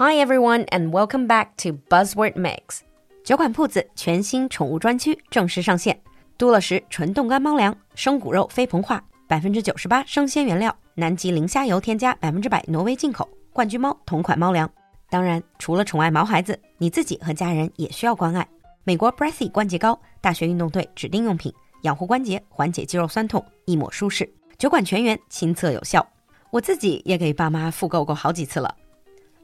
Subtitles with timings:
[0.00, 2.82] Hi everyone, and welcome back to Buzzword Mix。
[3.24, 6.00] 酒馆铺子全新宠物专区正式上线，
[6.36, 14.70] 多乐士纯冻干猫粮，生骨肉非膨化，百分之九十八生鲜原料，南极磷虾油添加百分之百挪威进口，冠军猫同款猫粮。
[15.10, 18.46] 当然，除了宠爱毛孩子，你自己和家人也需要关爱。
[18.84, 21.52] 美国 Breathy 关节膏，大学运动队指定用品，
[21.82, 24.32] 养护关节，缓解肌肉酸痛，一抹舒适。
[24.58, 26.06] 酒馆全员亲测有效，
[26.52, 28.72] 我自己也给爸妈复购过好几次了。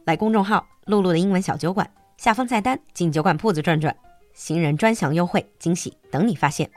[0.06, 1.88] 来公众号“露露的英文小酒馆”，
[2.18, 3.96] 下方菜单进酒馆铺子转转，
[4.34, 6.70] 新人专享优惠惊喜等你发现。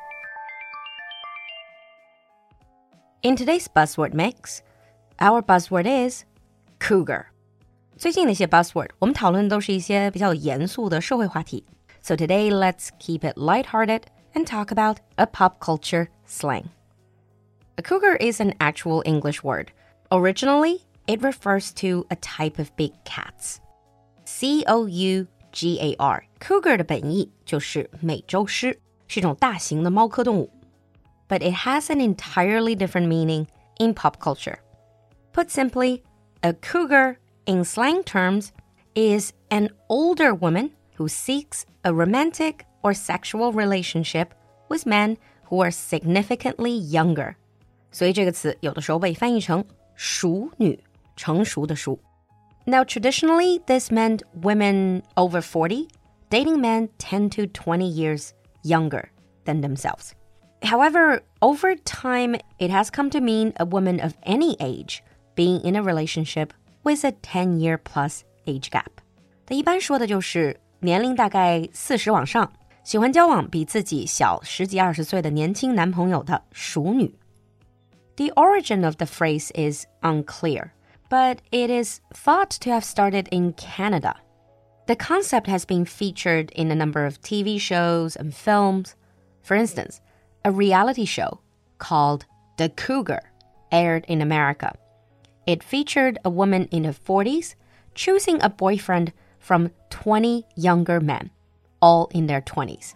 [3.22, 4.58] In today's buzzword mix,
[5.18, 6.24] our buzzword is
[6.80, 7.26] cougar.
[7.96, 11.64] 最近的一些 buzzword，我们讨论的都是一些比较严肃的社会话题。
[12.00, 14.02] So today, let's keep it lighthearted
[14.34, 16.64] and talk about a pop culture slang.
[17.76, 19.68] A cougar is an actual English word.
[20.08, 23.56] Originally, it refers to a type of big cats.
[24.24, 30.50] C O U G A R cougar 的本意就是美洲狮，是一种大型的猫科动物。
[31.28, 33.46] But it has an entirely different meaning
[33.78, 34.58] in pop culture.
[35.32, 36.02] Put simply,
[36.42, 37.16] a cougar
[37.46, 38.48] in slang terms
[38.94, 44.28] is an older woman who seeks a romantic or sexual relationship
[44.68, 45.16] with men
[45.50, 47.34] who are significantly younger.
[47.90, 50.78] 所以这个词有的时候被翻译成熟女。
[51.16, 51.98] 成熟的熟.
[52.64, 55.88] Now, traditionally, this meant women over 40
[56.30, 58.30] dating men 10 to 20 years
[58.62, 59.10] younger
[59.44, 60.12] than themselves.
[60.62, 65.02] However, over time, it has come to mean a woman of any age
[65.34, 66.52] being in a relationship
[66.84, 69.02] with a 10 year plus age gap.
[69.44, 72.52] 它一般说的就是年龄大概四十往上，
[72.84, 77.12] 喜欢交往比自己小十几二十岁的年轻男朋友的熟女。
[78.16, 80.70] The origin of the phrase is unclear
[81.08, 84.14] but it is thought to have started in Canada.
[84.86, 88.96] The concept has been featured in a number of TV shows and films.
[89.42, 90.00] For instance,
[90.44, 91.40] a reality show
[91.78, 92.26] called
[92.56, 93.22] The Cougar
[93.70, 94.72] aired in America.
[95.46, 97.54] It featured a woman in her 40s
[97.94, 101.30] choosing a boyfriend from 20 younger men,
[101.80, 102.92] all in their 20s.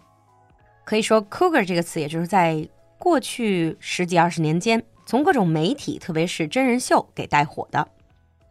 [0.85, 2.67] 可以说，cougar 这个词，也就是在
[2.97, 7.87] 过去十几二十年间，从各种媒体，特别是真人秀给带火的。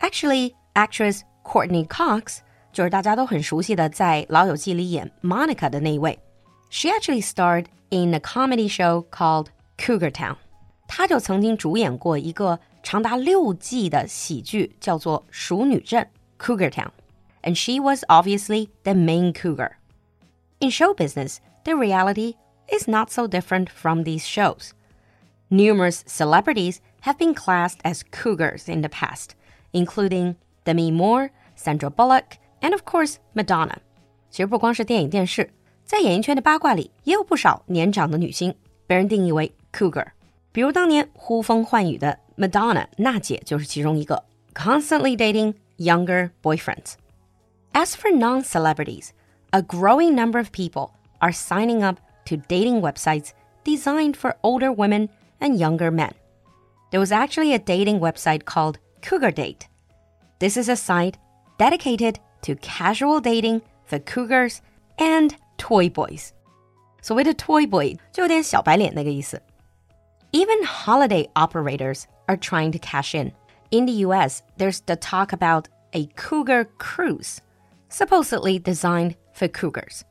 [0.02, 2.40] Actually, actress Courteney Cox
[2.74, 5.12] 就是大家都很熟悉的，在《老友记》里演
[6.90, 9.48] actually starred in a comedy show called
[9.78, 10.38] Cougar Town。
[10.88, 16.10] 她就曾经主演过一个长达六季的喜剧，叫做《熟女镇》
[16.44, 16.90] （Cougar Town）。
[17.44, 19.74] And she was obviously the main cougar.
[20.60, 22.36] In show business, the reality
[22.68, 24.72] is not so different from these shows.
[25.50, 29.36] Numerous celebrities have been classed as cougars in the past
[29.73, 33.77] including Demi Moore, Sandra Bullock, and of course Madonna。
[34.31, 35.51] 其实不光是电影电视，
[35.85, 38.55] 在演艺圈的八卦里也有不少年长的女星
[38.87, 40.07] 被人定义为 cougar。
[40.53, 44.25] 比如当年呼风唤雨的 Madonna 娜姐就是其中一个，
[44.55, 46.95] constantly dating younger boyfriends.
[47.73, 49.11] As for non-celebrities,
[49.51, 53.31] a growing number of people are signing up to dating websites
[53.65, 55.09] designed for older women
[55.41, 56.13] and younger men.
[56.91, 59.69] There was actually a dating website called Cougar Date.
[60.39, 61.17] This is a site
[61.59, 64.61] dedicated to casual dating for cougars
[64.99, 66.33] and toy boys.
[67.01, 69.41] 所谓的 toy boy 就有点小白脸那个意思。
[70.33, 73.33] Even holiday operators are trying to cash in.
[73.71, 77.39] In the US, there's the talk about a cougar cruise,
[77.89, 80.03] supposedly designed for cougars.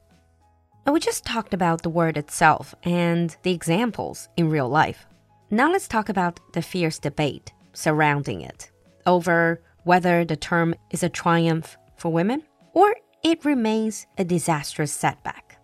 [0.85, 5.05] Now, we just talked about the word itself and the examples in real life.
[5.51, 8.71] Now let's talk about the fierce debate surrounding it
[9.09, 12.41] over whether the term is a triumph for women
[12.73, 15.57] or it remains a disastrous setback.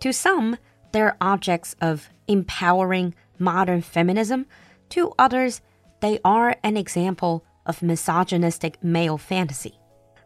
[0.00, 0.56] To some,
[0.92, 4.46] they're objects of empowering modern feminism.
[4.90, 5.60] To others,
[6.00, 9.72] they are an example of misogynistic male fantasy.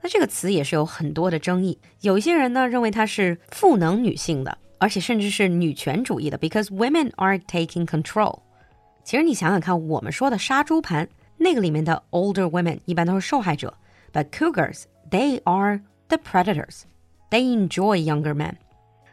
[0.02, 1.78] 那这个词也是有很多的争议。
[2.00, 8.40] 有一些人呢认为它是赋能女性的，而且甚至是女权主义的，because women are taking control。
[9.04, 11.08] 其实你想想看，我们说的杀猪盘
[11.42, 13.74] 那个里面的 older women 一般都是受害者，
[14.12, 16.82] but cougars they are the predators.
[17.30, 18.54] They enjoy younger men.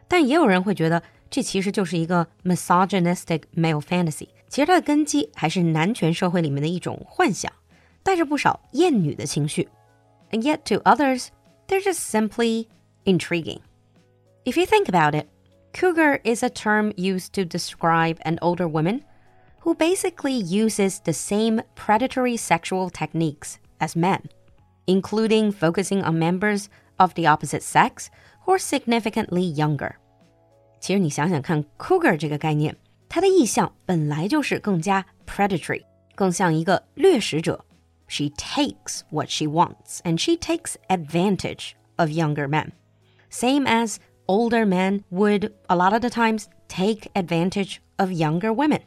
[0.07, 4.27] 但也有人会觉得这其实就是一个 misogynistic male fantasy。
[4.47, 7.51] 其实它的根基还是男权社会里面的一种幻想，
[8.03, 9.67] 带着不少厌女的情绪。
[10.31, 11.27] And yet to others,
[11.67, 12.67] they're just simply
[13.03, 13.59] intriguing.
[14.45, 15.27] If you think about it,
[15.73, 19.01] cougar is a term used to describe an older woman
[19.61, 24.21] who basically uses the same predatory sexual techniques as men.
[24.87, 26.69] including focusing on members
[26.99, 28.09] of the opposite sex
[28.45, 29.95] who are significantly younger.
[30.79, 32.75] 其实你想想看，cougar 这个概念，
[33.09, 35.83] 它的意象本来就是更加 predatory，
[36.13, 37.65] 更像一个掠食者。
[38.07, 42.71] She takes what she wants, and she takes advantage of younger men.
[43.31, 43.97] Same as
[44.27, 48.81] older men would a lot of the times take advantage of younger women.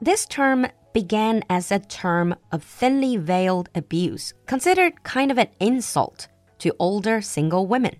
[0.00, 6.28] This term began as a term of thinly veiled abuse, considered kind of an insult
[6.58, 7.96] to older single women.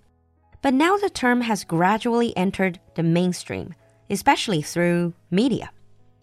[0.61, 3.73] But now the term has gradually entered the mainstream,
[4.09, 5.69] especially through media.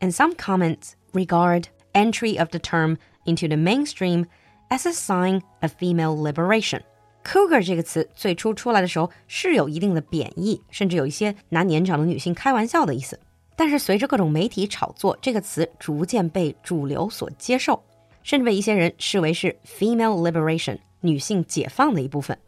[0.01, 4.27] And some comments regard entry of the term into the mainstream
[4.71, 6.83] as a sign of female liberation.
[7.25, 13.19] Cougar 这个词最初出来的时候是有一定的贬义，甚至有一些拿年长的女性开玩笑的意思。
[13.57, 17.83] 但是随着各种媒体炒作，这个词逐渐被主流所接受，
[18.23, 22.39] 甚至被一些人视为是 female liberation 女性解放的一部分。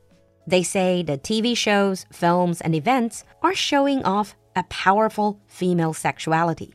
[0.46, 6.70] They say the TV shows, films, and events are showing off a powerful female sexuality.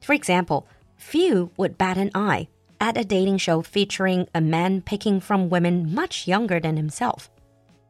[0.00, 0.64] For example,
[0.96, 2.48] few would bat an eye
[2.78, 7.30] at a dating show featuring a man picking from women much younger than himself.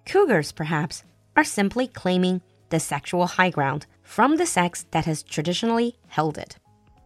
[0.06, 1.02] Cougars, perhaps,
[1.36, 2.40] are simply claiming
[2.72, 6.56] the sexual high ground from the sex that has traditionally held it.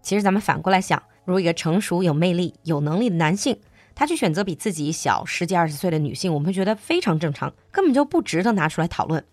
[0.03, 3.59] 其实咱们反过来想，如果一个成熟、有魅力、有能力的男性，
[3.94, 9.25] 他去选择比自己小十几二十岁的女性，我们会觉得非常正常，根本就不值得拿出来讨论。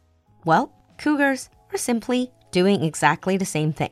[0.44, 0.70] Well,
[1.00, 3.92] cougars are simply doing exactly the same thing.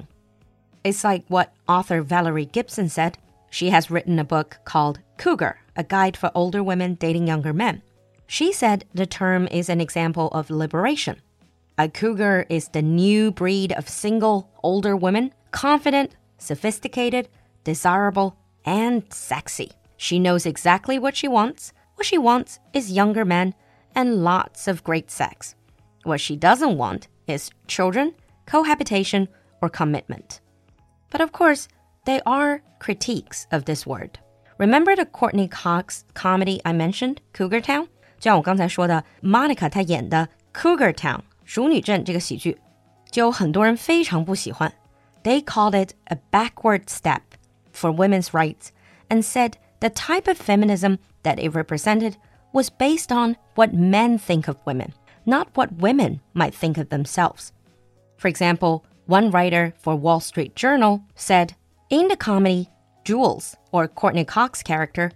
[0.83, 3.13] It's like what author Valerie Gibson said.
[3.49, 7.81] She has written a book called Cougar, a guide for older women dating younger men.
[8.27, 11.17] She said the term is an example of liberation.
[11.78, 17.28] a cougar is the new breed of single, older women, confident, sophisticated,
[17.64, 19.72] desirable, and sexy.
[19.96, 21.72] She knows exactly what she wants.
[21.94, 23.54] What she wants is younger men
[23.94, 25.54] and lots of great sex.
[26.04, 28.14] What she doesn't want is children,
[28.46, 29.28] cohabitation,
[29.60, 30.40] or commitment.
[31.10, 31.68] But of course,
[32.04, 34.18] they are critiques of this word.
[34.58, 37.88] Remember the Courteney Cox comedy I mentioned, Cougar Town?
[38.18, 41.22] 就像我刚才说的，Monica 她演的 Cougar Town
[41.52, 42.56] 熟女镇》这个喜剧，
[43.10, 44.72] 就有很多人非常不喜欢。
[45.22, 47.20] They called it a backward step
[47.74, 48.70] for women's rights
[49.10, 52.14] and said the type of feminism that it represented
[52.54, 54.94] was based on what men think of women,
[55.26, 57.52] not what women might think of themselves.
[58.16, 61.54] For example, one writer for Wall Street Journal said,
[61.90, 62.70] in the comedy,
[63.04, 65.12] Jules, or Courteney Cox's character,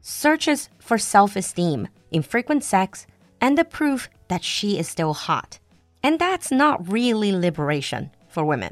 [0.00, 3.04] searches for self esteem in frequent sex
[3.40, 5.58] and the proof that she is still hot.
[6.01, 8.71] And that's not really liberation for women.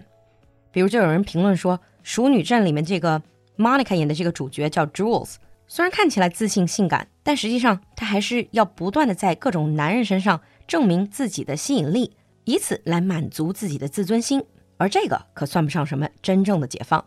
[0.71, 3.21] 比如就有人评论说，《熟女镇》里面这个
[3.57, 5.35] Monica 演的这个主角叫 Jules，
[5.67, 14.43] 虽然看起来自信性感，但实际上她还是要不断的在各种男人身上证明自己的吸引力，以此来满足自己的自尊心。
[14.77, 17.03] 而这个可算不上什么真正的解放。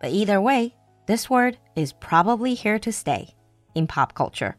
[0.00, 0.72] But either way,
[1.06, 3.28] this word is probably here to stay
[3.72, 4.54] in pop culture.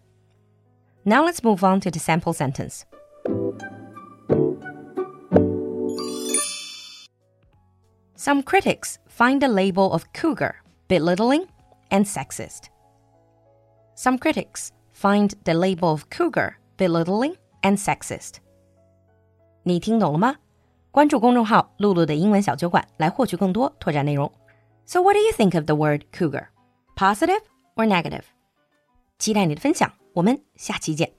[1.04, 2.82] Now let's move on to the sample sentence.
[8.24, 10.56] Some critics find the label of cougar
[10.88, 11.48] belittling
[11.90, 12.64] and sexist.
[13.96, 18.36] Some critics find the label of cougar belittling and sexist.
[19.64, 20.36] 你听懂了吗？
[20.92, 24.32] 关注公众号“露露的英文小酒馆”来获取更多拓展内容。
[24.86, 26.48] So what do you think of the word cougar?
[26.96, 27.42] Positive
[27.76, 28.24] or negative?
[29.20, 31.12] 期待你的分享，我们下期见。